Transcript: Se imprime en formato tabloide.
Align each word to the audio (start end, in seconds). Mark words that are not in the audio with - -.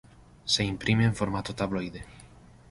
Se 0.45 0.63
imprime 0.63 1.03
en 1.05 1.13
formato 1.13 1.53
tabloide. 1.53 2.03